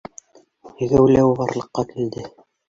[0.79, 2.27] Геүләү барлыҡҡа килде